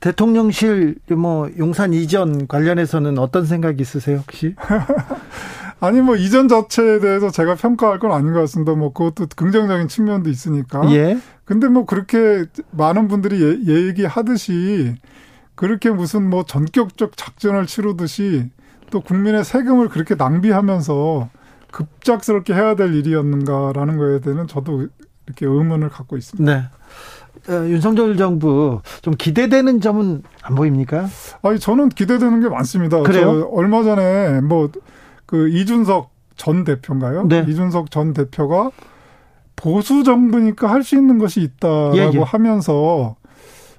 [0.00, 4.54] 대통령실 뭐 용산 이전 관련해서는 어떤 생각이 있으세요 혹시?
[5.80, 8.72] 아니 뭐 이전 자체에 대해서 제가 평가할 건 아닌 것 같습니다.
[8.72, 10.90] 뭐 그것도 긍정적인 측면도 있으니까.
[10.92, 11.18] 예.
[11.44, 14.96] 근데 뭐 그렇게 많은 분들이 예, 얘기하듯이
[15.54, 18.50] 그렇게 무슨 뭐 전격적 작전을 치르듯이
[18.90, 21.30] 또 국민의 세금을 그렇게 낭비하면서
[21.70, 24.88] 급작스럽게 해야 될 일이었는가라는 거에 대해서는 저도
[25.26, 26.52] 이렇게 의문을 갖고 있습니다.
[26.52, 26.68] 네.
[27.52, 31.06] 어, 윤석열 정부 좀 기대되는 점은 안 보입니까?
[31.42, 33.02] 아니 저는 기대되는 게 많습니다.
[33.02, 33.40] 그래요?
[33.40, 34.70] 저 얼마 전에 뭐
[35.28, 37.28] 그 이준석 전 대표인가요?
[37.28, 37.44] 네.
[37.46, 38.70] 이준석 전 대표가
[39.56, 42.18] 보수 정부니까 할 수 있는 것이 있다라고 예, 예.
[42.20, 43.14] 하면서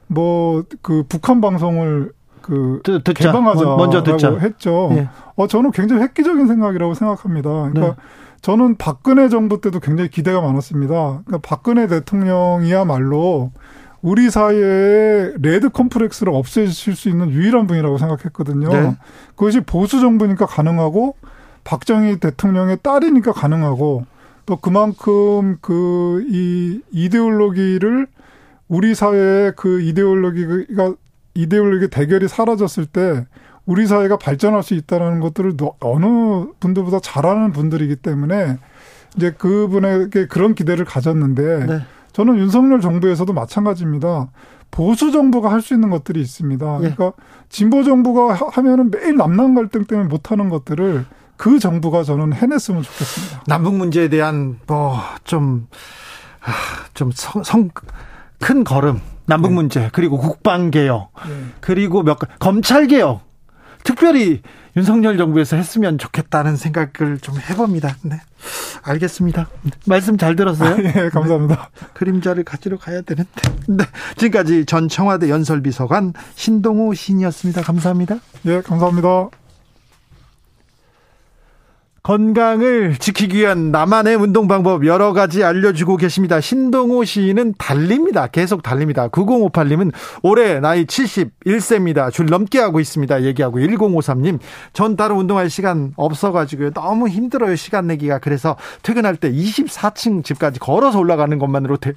[0.07, 3.31] 뭐 그 북한 방송을 그 듣- 듣자.
[3.31, 4.38] 개방하자 먼저 듣자.
[4.38, 4.89] 했죠.
[4.93, 5.09] 예.
[5.35, 7.49] 어 저는 굉장히 획기적인 생각이라고 생각합니다.
[7.49, 7.93] 그러니까 네.
[8.41, 11.21] 저는 박근혜 정부 때도 굉장히 기대가 많았습니다.
[11.25, 13.51] 그러니까 박근혜 대통령이야말로
[14.01, 18.69] 우리 사회의 레드 컴플렉스를 없애실 수 있는 유일한 분이라고 생각했거든요.
[18.69, 18.95] 네.
[19.35, 21.15] 그것이 보수 정부니까 가능하고
[21.63, 24.06] 박정희 대통령의 딸이니까 가능하고
[24.45, 28.08] 또 그만큼 그 이 이데올로기를
[28.67, 30.93] 우리 사회의 그 이데올로기가
[31.34, 33.26] 이데올로기 대결이 사라졌을 때
[33.65, 38.58] 우리 사회가 발전할 수 있다는 것들을 너- 어느 분들보다 잘하는 분들이기 때문에
[39.15, 41.80] 이제 그분에게 그런 기대를 가졌는데 네.
[42.12, 44.30] 저는 윤석열 정부에서도 마찬가지입니다.
[44.72, 46.65] 보수 정부가 할 수 있는 것들이 있습니다.
[46.84, 46.93] 예.
[46.93, 47.13] 그러니까
[47.50, 51.06] 진보 정부가 하- 하면은 매일 남남 갈등 때문에 못 하는 것들을
[51.39, 53.43] 그 정부가 저는 해냈으면 좋겠습니다.
[53.47, 54.99] 남북 문제에 대한 뭐
[56.93, 59.56] 뭐좀좀성큰 걸음 남북 네.
[59.56, 61.45] 문제 그리고 국방 개혁 예.
[61.62, 63.21] 그리고 몇 가- 검찰 개혁
[63.86, 64.41] 특별히
[64.75, 67.95] 윤석열 정부에서 했으면 좋겠다는 생각을 좀 해봅니다.
[68.04, 68.19] 네,
[68.84, 69.47] 알겠습니다.
[69.88, 70.75] 말씀 잘 들었어요.
[70.84, 71.69] 예, 감사합니다.
[71.93, 73.30] 그림자를 가지러 가야 되는데.
[73.69, 73.86] 네,
[74.17, 77.62] 지금까지 전 청와대 연설비서관 신동호 시인이었습니다.
[77.62, 78.17] 감사합니다.
[78.45, 79.30] 예, 감사합니다.
[82.10, 86.41] 건강을 지키기 위한 나만의 운동 방법 여러 가지 알려주고 계십니다.
[86.41, 88.26] 신동호 시인은 달립니다.
[88.26, 89.10] 계속 달립니다.
[89.10, 89.91] 9058님은
[90.24, 92.12] 올해 나이 71세입니다.
[92.12, 93.22] 줄 넘게 하고 있습니다.
[93.26, 94.39] 얘기하고 1053님
[94.74, 96.72] 전 따로 운동할 시간 없어가지고요.
[96.72, 97.56] 너무 힘들어요.
[97.56, 98.17] 시간 내기가.
[98.17, 101.93] 그래서 퇴근할 때 24층 집까지 걸어서 올라가는 것만으로 대,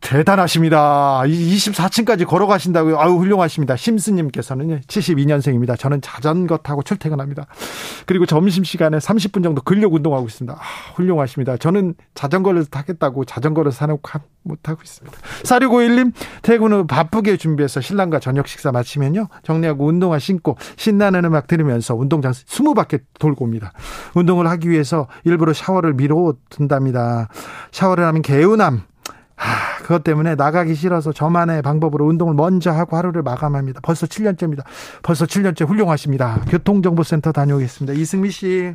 [0.00, 1.22] 대단하십니다.
[1.24, 2.98] 24층까지 걸어가신다고요.
[2.98, 3.76] 아유, 훌륭하십니다.
[3.76, 5.78] 심스님께서는 72년생입니다.
[5.78, 7.46] 저는 자전거 타고 출퇴근합니다.
[8.06, 10.54] 그리고 점심시간에 30분 정도 근력 운동하고 있습니다.
[10.58, 11.56] 아, 훌륭하십니다.
[11.58, 15.16] 저는 자전거를 타겠다고 자전거를 사놓고 못하고 있습니다.
[15.44, 19.28] 4651님, 퇴근 후 바쁘게 준비해서 신랑과 저녁 식사 마치면요.
[19.42, 23.72] 정리하고 운동화 신고 신나는 음악 들으면서 운동장 20바퀴 돌고 옵니다.
[24.14, 27.28] 운동을 하기 위해서 일부러 샤워를 미뤄 둔답니다.
[27.70, 28.82] 샤워를 하면 개운함,
[29.40, 33.80] 하, 그것 때문에 나가기 싫어서 저만의 방법으로 운동을 먼저 하고 하루를 마감합니다.
[33.82, 34.64] 벌써 7년째입니다.
[35.02, 36.42] 벌써 7년째 훌륭하십니다.
[36.48, 37.98] 교통정보센터 다녀오겠습니다.
[37.98, 38.74] 이승미 씨.